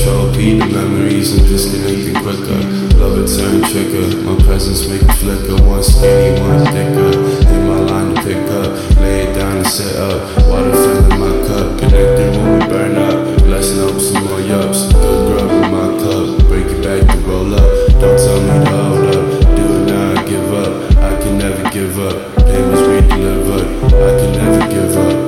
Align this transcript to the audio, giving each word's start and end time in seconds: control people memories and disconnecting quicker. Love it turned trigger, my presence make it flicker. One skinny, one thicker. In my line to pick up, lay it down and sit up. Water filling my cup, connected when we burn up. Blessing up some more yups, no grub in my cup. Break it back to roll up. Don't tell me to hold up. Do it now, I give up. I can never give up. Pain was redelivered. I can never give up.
control 0.00 0.32
people 0.32 0.66
memories 0.68 1.36
and 1.36 1.46
disconnecting 1.46 2.14
quicker. 2.22 2.60
Love 2.96 3.20
it 3.20 3.28
turned 3.28 3.64
trigger, 3.68 4.16
my 4.24 4.34
presence 4.44 4.88
make 4.88 5.02
it 5.02 5.12
flicker. 5.20 5.62
One 5.62 5.82
skinny, 5.82 6.40
one 6.40 6.64
thicker. 6.72 7.12
In 7.52 7.68
my 7.68 7.80
line 7.80 8.14
to 8.14 8.22
pick 8.22 8.48
up, 8.48 8.96
lay 8.96 9.28
it 9.28 9.34
down 9.34 9.58
and 9.58 9.66
sit 9.66 9.94
up. 9.96 10.48
Water 10.48 10.72
filling 10.72 11.20
my 11.20 11.32
cup, 11.46 11.78
connected 11.78 12.32
when 12.36 12.60
we 12.60 12.66
burn 12.66 12.96
up. 12.96 13.44
Blessing 13.44 13.80
up 13.80 14.00
some 14.00 14.24
more 14.24 14.40
yups, 14.40 14.90
no 14.92 15.12
grub 15.28 15.50
in 15.50 15.70
my 15.70 15.88
cup. 16.00 16.48
Break 16.48 16.66
it 16.66 16.82
back 16.82 17.04
to 17.04 17.20
roll 17.28 17.54
up. 17.54 17.70
Don't 18.00 18.16
tell 18.16 18.40
me 18.40 18.56
to 18.64 18.76
hold 18.80 19.06
up. 19.16 19.56
Do 19.56 19.64
it 19.68 19.84
now, 19.84 20.16
I 20.16 20.28
give 20.28 20.52
up. 20.54 20.96
I 20.96 21.22
can 21.22 21.36
never 21.36 21.70
give 21.70 21.98
up. 21.98 22.16
Pain 22.48 22.70
was 22.70 22.80
redelivered. 22.88 23.68
I 23.84 24.10
can 24.18 24.32
never 24.32 24.72
give 24.72 24.96
up. 24.96 25.19